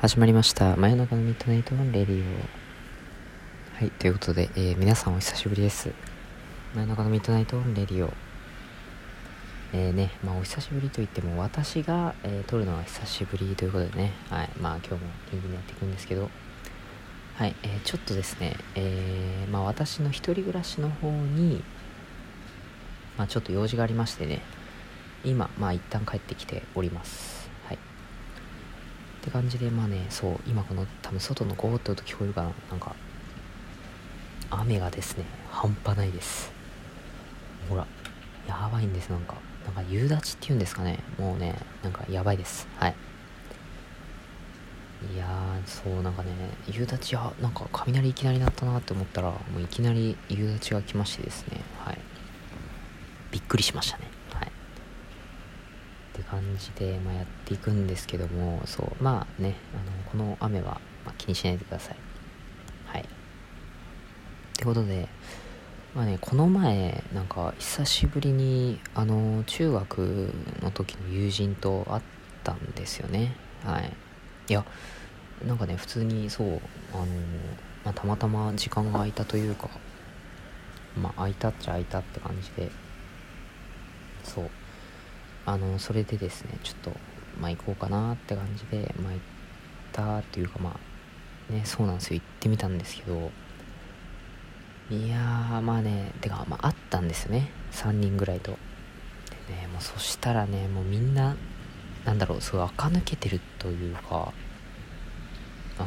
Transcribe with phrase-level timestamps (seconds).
[0.00, 0.76] 始まりました。
[0.76, 2.24] 真夜中の Midnight on Radio
[3.74, 5.90] はいということで、えー、皆さんお久しぶりです。
[6.72, 8.12] 真夜中の Midnight on Radio
[9.72, 14.12] えーねまあお久しぶりといっても私が、えー、撮るのは久しぶりということでね。
[14.30, 16.30] はいまあ今日も元気にやっていくんですけど。
[17.34, 21.64] はい、えー、ちょっとですねえー、まあ私の一人暮らしの方に
[23.16, 24.42] まあちょっと用事がありましてね。
[25.24, 27.37] 今まあ一旦帰ってきております。
[29.28, 32.96] って感じでまあねそう今この多分外のゴーって音聞こえるかななんか
[34.50, 36.50] 雨がですね半端ないです。
[37.68, 37.86] ほら
[38.48, 39.34] やばいんですなんか。
[39.66, 41.00] なんか夕立っていうんですかね。
[41.18, 42.66] もうねなんかやばいです。
[42.78, 42.94] はい。
[45.14, 45.28] いや
[45.66, 46.30] そうなんかね
[46.66, 51.60] 夕立やなんか雷いきなり鳴ったなって思ったらもういきなり夕立が来ましてですね。
[51.84, 51.98] はい。
[53.30, 54.17] びっくりしましたね。
[56.30, 61.96] 感じで、まあ、やっていくんですけどもそうまあねあのこの雨は、まあ、気にしないでください。
[62.86, 63.02] はい。
[63.02, 63.04] っ
[64.56, 65.08] てことで
[65.94, 72.02] まあねこの前なんか久しぶりにあの中学の時の友人と会っ
[72.44, 73.34] たんですよね。
[73.64, 73.92] はい。
[74.48, 74.64] いや
[75.46, 76.60] なんかね普通にそう
[76.92, 77.06] あの、
[77.84, 79.70] まあ、たまたま時間が空いたというか
[81.00, 82.70] まあ空いたっちゃ空いたって感じで
[84.24, 84.50] そう。
[85.48, 86.92] あのそれでですねちょっと
[87.40, 89.20] まあ行こうかなって感じでまあ行っ
[89.92, 90.78] たっていうかま
[91.50, 92.16] あねそうなんですよ。
[92.16, 93.30] 行ってみたんですけど
[94.90, 97.50] いやーまあねてかまああったんですよね。
[97.72, 98.58] 3人ぐらいと。
[99.48, 101.34] でねもうそしたらねもうみんな
[102.04, 104.32] なんだろうすごい垢抜けてるというか
[105.78, 105.84] あ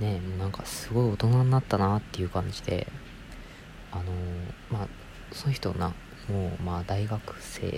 [0.00, 2.86] のねもうなんかすごい大人になったなっていう感じで
[3.90, 4.04] あの
[4.70, 4.88] まあ
[5.32, 5.92] その人な
[6.28, 7.70] もうまあ大学生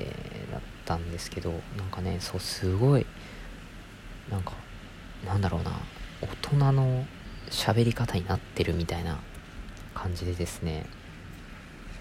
[0.53, 3.07] だったんですけどなんかねそうすごい
[4.31, 4.53] なんか
[5.25, 5.73] なんだろうな
[6.23, 7.05] 大人の
[7.51, 9.19] 喋り方になってるみたいな
[9.95, 10.87] 感じでですね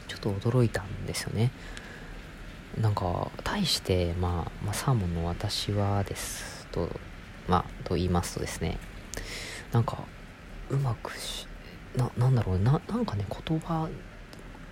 [0.07, 1.51] ちょっと驚いたんですよね。
[2.79, 6.89] なんか対して、まあ、まあサーモンの私はですと
[7.47, 8.77] まあと言いますとですね
[9.71, 9.99] なんか
[10.69, 11.47] うまくし
[11.95, 13.87] ななんだろうななんかね言葉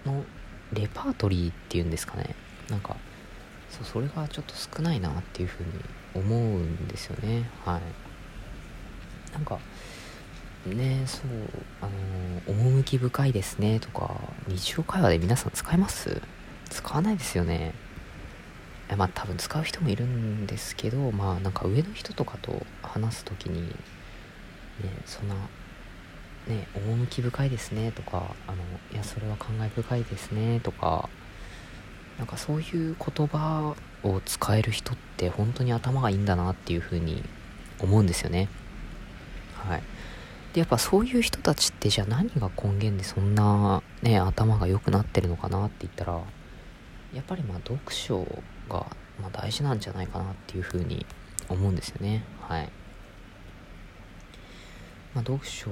[0.05, 0.23] の
[0.73, 2.35] レパートリーっていうんですかね。
[2.69, 2.95] なんか
[3.69, 5.69] そうそれがちょっと少ないなっていうふうに
[6.15, 7.49] 思うんですよね。
[7.65, 7.81] はい。
[9.33, 9.59] なんか
[10.65, 11.25] ねそう
[11.81, 11.91] あの
[12.47, 14.15] 趣深いですねとか
[14.47, 16.21] 日常会話で皆さん使います？
[16.69, 17.73] 使わないですよね。
[18.95, 23.73] まあ多分使う人もいるんですけどまあなんか上の人とかと話す時にね
[25.05, 25.35] そんな
[26.47, 28.57] ね、趣深いですねとか、あの、
[28.91, 31.09] いや、それは感慨深いですねとか、
[32.17, 37.23] なんかそういう言葉を使える人って本当に頭がいいんだなっていうふうに
[37.79, 38.49] 思うんですよね。
[39.55, 39.83] はい。
[40.53, 46.21] で、やっぱそういう人たちってじゃあ何が根源でそんなね、頭が良くなってるのかなって言ったら、
[47.13, 48.23] やっぱりまあ読書
[48.69, 48.85] が
[49.21, 51.05] ま大事なんじゃないかなっていうふうに
[51.49, 52.23] 思うんですよね。
[52.41, 52.69] はい。
[55.13, 55.69] まあ、読書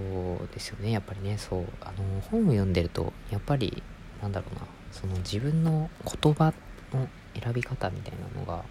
[0.53, 1.37] ですよねやっぱりね。
[1.37, 3.81] そうあの本を読んでるとやっぱり
[4.21, 5.89] なんだろうなその自分の
[6.21, 6.53] 言葉
[6.93, 7.07] の
[7.39, 8.63] 選び方みたいなのが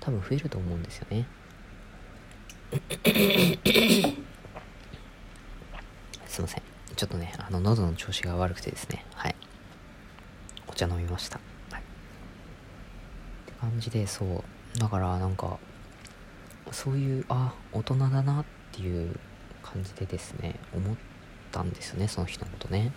[0.00, 1.26] 多分増えると思うんですよね。
[6.26, 6.62] すいません。
[6.94, 9.04] ちょっとねあの喉の調子が悪くてですね。
[9.14, 9.34] はい。
[10.68, 11.40] お茶飲みました、
[11.72, 11.84] はい、っ
[13.46, 14.78] て感じでそう。
[14.78, 15.58] だからなんか
[16.70, 19.18] そういうあ大人だなっていう
[19.72, 20.96] 感じでですね思っ
[21.52, 22.92] たんですよねその人のことね。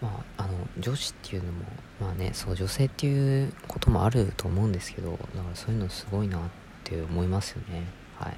[0.00, 1.64] まああの女子っていうのも
[2.00, 6.40] まあねそう女性っていうこともあると思うんですけどだからそういうのすごいなっ
[6.82, 7.84] て思いますよね。
[8.18, 8.36] はい。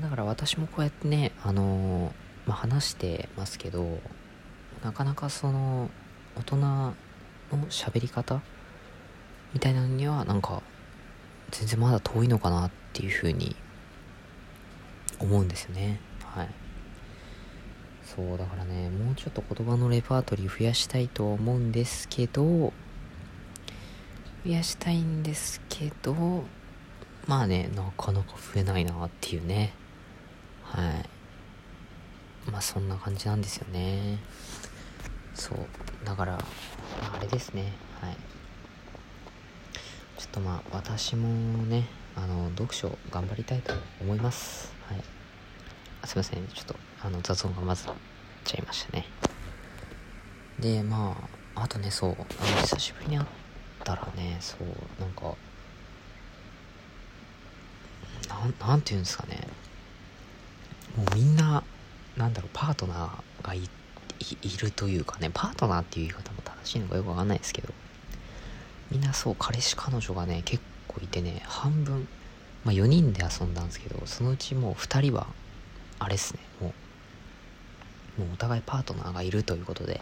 [0.00, 2.12] だから私もこうやってねあの
[2.48, 3.98] まあ、話してますけど
[4.82, 5.90] なかなかその
[6.34, 6.94] 大人の
[7.68, 8.40] 喋り方
[9.52, 10.62] みたいなのにはなんか
[11.50, 13.54] 全然まだ遠いのかなっていうふうに
[15.20, 16.00] 思うんですよね。
[16.24, 16.48] はい。
[18.04, 22.72] そうだからねもうちょっと言葉のレパートリー増やしたいと思うんですけど増
[24.46, 26.44] やしたいんですけど
[27.26, 29.74] まあねなかなか増えないなっていうね。
[30.62, 31.08] はい。
[32.50, 34.18] まあそんな感じなんですよね。
[35.34, 35.58] そう。
[36.04, 37.72] だから、あれですね。
[38.00, 38.16] はい。
[40.18, 41.28] ちょっとまあ私も
[41.64, 41.86] ね
[42.18, 44.72] あの読書頑張りたいと思います。
[44.88, 45.02] はい。
[46.04, 46.44] すいません。
[46.48, 47.92] ちょっとあの雑音がまずっ
[48.44, 49.06] ちゃいましたね。
[50.58, 51.16] でま
[51.54, 52.26] ああとねそうあの
[52.62, 53.28] 久しぶりに会っ
[53.84, 54.66] たらねそう
[55.00, 55.36] なんか
[58.28, 59.46] ななんていうんですかね。
[60.96, 61.62] もうみんな
[62.16, 63.60] なんだろうパートナーがい
[64.60, 67.72] るというかねパートナーっていう言い方も正しいのかよくわかんないですけど
[68.90, 70.64] みんなそう彼氏彼女がね結
[71.02, 72.08] いてね半分。
[72.64, 75.28] まあ4人で遊んだんですけどそのうちもう2人は
[75.98, 76.40] あれっすね。
[76.60, 76.74] も
[78.18, 80.00] うもうお互いパートナーがいるということで。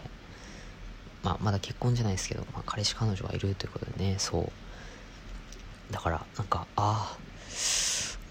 [1.23, 4.15] まあまだ結婚じゃないですけど、まあ、彼氏彼女がいるということでね。
[4.17, 5.93] そう。
[5.93, 7.17] だからなんかああ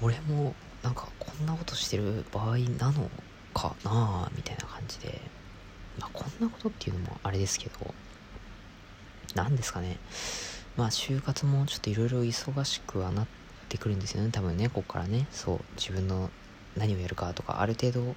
[0.00, 3.10] 俺もなんかこんなことしてる場合なの
[3.54, 5.20] かなあみたいな感じで。
[5.98, 7.94] まあこんなことっていうのもあれですけど
[9.34, 9.98] 何ですかね。
[10.76, 13.26] まあ就活もちょっといろいろ忙しくはなっ
[13.68, 14.30] てくるんですよね。
[14.30, 15.26] 多分ねここからね。
[15.30, 16.30] そう自分の
[16.76, 18.14] 何をやるかとかある程度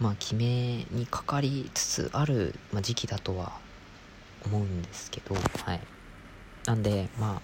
[0.00, 3.52] まあ決めにかかりつつある、ま、時期だとは
[4.46, 5.80] 思うんですけどはい。
[6.66, 7.42] なんでまあ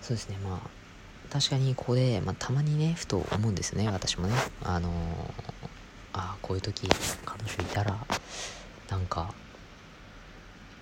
[0.00, 0.38] そうですね。
[0.42, 0.82] まあ
[1.30, 3.88] 確かにここで、まあ、たまにねふと思うんですね。
[3.88, 4.34] 私もね。
[4.64, 4.92] あのー、
[6.12, 6.88] あこういう時
[7.24, 7.96] 彼女いたら
[8.90, 9.32] なんか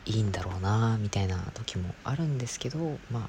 [0.06, 3.29] いいんだろうなみたいな時もあるんですけどまあ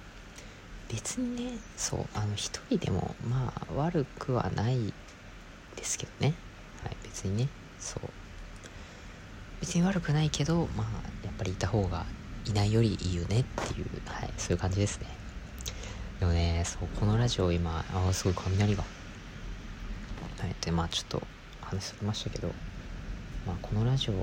[0.89, 4.94] 別にねそうあの一人でもまあ悪くはない
[5.75, 6.33] ですけどね。
[6.83, 7.47] はい別にね
[7.79, 8.09] そう。
[9.62, 10.88] 別に悪くないけどまあ
[11.23, 12.06] やっぱりいた方が
[12.45, 15.21] いないよりいいよねっていうはいそういう感じですね。
[16.21, 18.83] でもね、そう、このラジオ今、ああ、すごい雷が。
[18.83, 21.23] はい、で、まあちょっと
[21.62, 22.50] 話しましたけど、
[23.47, 24.13] まあこのラジオ、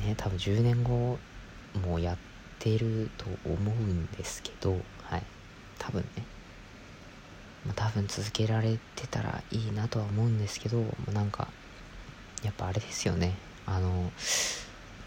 [0.00, 1.18] ね、多分10年後
[1.74, 2.16] もうやっ
[2.58, 4.72] てると思うんですけど、
[5.02, 5.22] はい、
[5.78, 6.24] 多分ね、
[7.66, 11.48] まあ多分続けられてたらいいなとは思うんですけど、まあ、なんか、
[12.42, 13.34] やっぱあれですよね、
[13.66, 14.10] あの、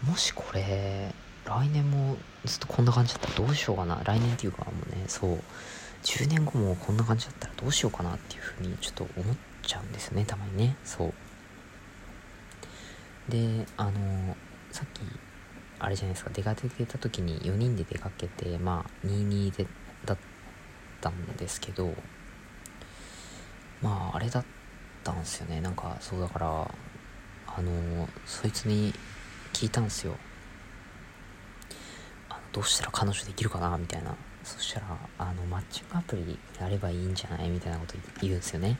[0.04, 1.12] もしこれ、
[1.44, 4.00] 来年もずっとこんな感じだったらどうしようかな。
[4.04, 5.40] 来年っていうかもうね、そう、
[6.02, 10.76] 10年後もこんな感じだったらどうしようかなっていうふうにちょっと思っちゃうんですよねたまにね。
[10.84, 11.14] そう。
[13.30, 14.36] であの
[14.70, 15.00] さっき
[15.80, 16.30] あれじゃないですか。
[16.32, 19.66] 出かけた時に4人で出かけてまあ22で
[20.04, 20.18] だっ
[21.00, 21.92] たんですけど
[23.82, 24.44] まああれだっ
[25.04, 25.60] たんですよね。
[25.60, 28.92] なんかそうだからあのそいつに
[29.52, 30.16] 聞いたんですよ。
[32.28, 33.76] あのどうしたら彼女できるかな？
[33.78, 34.14] みたいな。
[34.44, 34.86] そしたら
[35.18, 37.48] あのマッチングアプリやればいいんじゃない？
[37.50, 38.78] みたいなこと言うんですよね。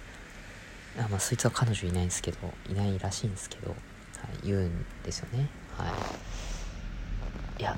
[0.99, 3.79] あまあそいつは彼女いないんですけどいないらしいんですけど、はい、
[4.47, 5.49] 言うんですよね。
[5.77, 5.93] はい。
[7.59, 7.77] いや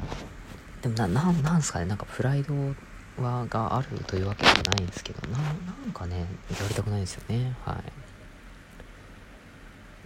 [0.82, 2.54] でもなななんすかねなんかプライド
[3.22, 5.44] はがあるというわけではないんですけどなな
[5.88, 6.24] んかねや
[6.68, 7.82] りたくないですよねは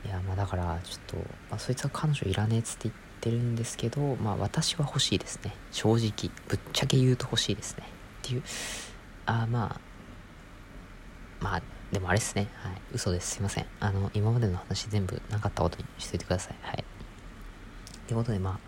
[0.05, 2.95] いいやまあだからちょっと、まあ、そいつは彼女いらねえっつって言っ
[3.25, 5.55] てるんですけど、まあ私は欲しいですね。
[5.73, 6.31] 正直。
[6.47, 7.85] ぶっちゃけ言うと欲しいですね。
[8.23, 8.43] っていう。
[9.25, 9.81] あまあ、
[11.43, 12.49] まあ、でもあれですね。
[12.57, 12.73] はい。
[12.93, 13.37] 嘘です。
[13.37, 13.67] すいません。
[13.81, 16.57] あの、今までの話全部なかったことにしといてください。
[16.61, 16.85] はい。
[16.85, 16.85] っ
[18.07, 18.59] てことで、まあ、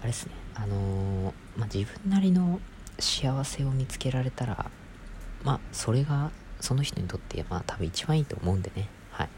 [0.00, 0.32] あれですね。
[0.54, 2.60] あのー、まあ自分なりの
[2.98, 4.70] 幸せを見つけられたら、
[5.44, 6.30] まあ、それが、
[6.60, 9.28] その人にとって、まあ多分一番いいと思うんでねはい。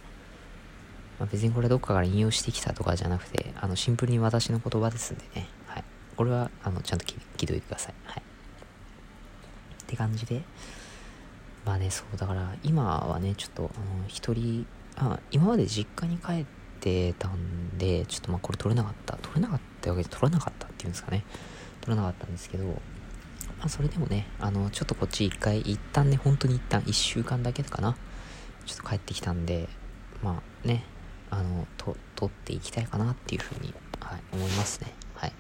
[1.19, 5.49] まあ、別にこれどっかから引用してきたとかじゃなくて、あの、シンプルに私の言葉ですんでね。
[5.67, 5.85] はい。
[6.17, 7.95] これは、あの、ちゃんと聞いておいてください。
[8.05, 8.23] はい。
[8.23, 10.43] って感じで、
[11.67, 16.60] まあね、そう、だから、今はね、ちょっと、あの、一人、あ、今まで実家に帰って
[17.19, 19.17] たんで、ちょっとまあこれ取れなかった。
[19.17, 21.25] 取れなかったわけで取れなかったっていうんですかね。
[21.81, 22.75] 取れなかったんですけど、ま
[23.67, 27.97] あそれでもね、あの、ちょっとこっち一回、一旦ね、本当に一旦一週間だけかな。
[28.67, 29.69] ちょっと帰ってきたんで、
[30.23, 30.85] まあね、
[31.31, 35.33] あのと取っていきたいかなっていうふうに、はい、思いますねはいっ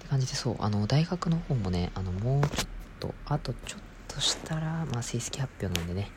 [0.00, 2.68] て感じでそうあの大学の方もねあのもうちょっ
[3.00, 6.10] とあとちょっとしたら、まあ、成績発表なんでね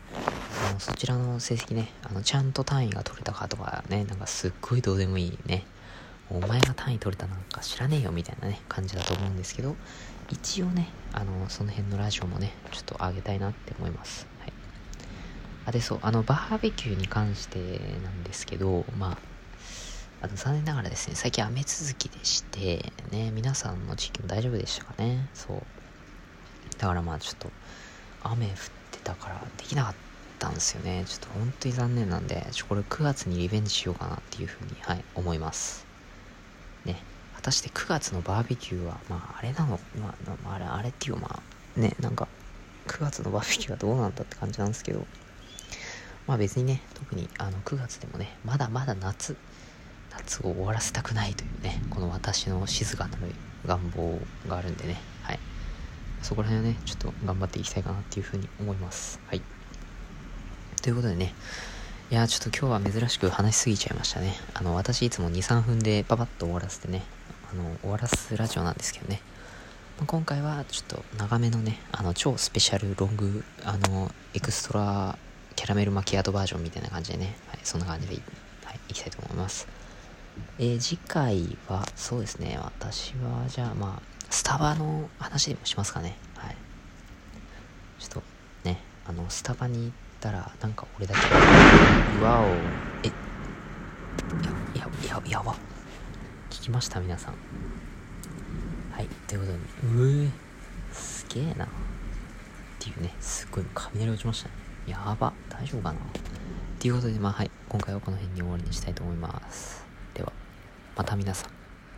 [0.65, 5.65] あのそちらの成績ねあのちゃんと単位が取れたかとかねなんかすっごいどうでもいいね。
[6.29, 9.77] お前が単位取れたなんか知らねえよみたいなね感じだと思うんですけど
[10.29, 14.27] 一応ねあのその辺のラジオもねちょっと上げたいなって思います。
[14.39, 14.53] はい。
[15.67, 17.59] あ、で、そう、あの、バーベキューに関して
[18.01, 19.17] なんですけど、まあ、
[20.21, 25.61] あの、残念ながらですね、最近雨続きでして、ね、皆さんの地域も大丈夫でしたかね、そう。
[26.77, 27.51] だからまあ、ちょっと、
[28.23, 28.53] 雨降っ
[28.91, 30.06] てたからできなかった。
[30.37, 31.03] たんですよね。
[31.07, 35.85] ちょっと本当に残念なんで、ちょ、これ9月にリベンジしようかなっていうふうに、はい、思います。
[36.85, 37.01] ね。
[37.35, 40.15] 果たして9月のバーベキューは、まあ、あれなの、ま
[40.45, 41.41] あ、あれ、あれっていうかま
[41.77, 42.27] あ、ね、なんか、
[42.87, 45.05] 9月のバーベキューはどうなんだって感じなんですけど、
[46.25, 49.37] まあ別にね、特にあの9月でもね、まだまだ夏、
[50.11, 53.33] 夏を終わらせたくないというね、この私の静かなる
[53.65, 55.39] 願望があるんでね、はい。
[56.21, 59.41] そこら辺はねちょっと頑張っていきたいかなっていうふうに思いますはい
[60.87, 61.33] ということでね。
[62.11, 64.35] いやちょっと今日は珍しく話しすぎちゃいましたね。
[64.53, 67.03] あの私いつも23分でパパッと終わらせてね
[67.51, 69.19] あの終わらすラジオなんですけどね。
[69.99, 75.17] ま今回はちょっと長めのねあの超スペシャルロングあのエクストラ
[75.57, 78.21] キャラメルマキアートバージョンみたいな感じでね、はい、そんな感じでい,、
[78.63, 79.67] はい、いきたいと思います。
[80.57, 82.57] えー、次回はそうですね。
[82.63, 86.15] 私はじゃあまあスタバの話でもしますかね。
[86.37, 86.55] はい。
[87.99, 88.23] ちょっと
[88.63, 91.19] ねあのスタバに行ったらなんか俺だけ。
[92.19, 92.45] うわお。
[93.03, 93.11] え
[94.75, 95.53] ややややば。
[96.49, 96.99] 聞きました？
[96.99, 97.33] 皆さん。
[98.91, 99.57] はいということで。
[99.95, 100.29] うえ
[100.93, 101.65] すげえな。
[101.65, 101.67] っ
[102.79, 104.55] ていうねすっごい雷落ちましたね。
[104.87, 105.33] やば。
[105.49, 105.99] 大丈夫かな？
[105.99, 106.01] っ
[106.79, 107.51] ていうことでまあはい。
[107.69, 109.85] 今回はこの辺に終わりにしたいと思います。
[110.13, 110.31] では
[110.95, 111.51] また皆さん。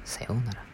[0.05, 0.68] さようなら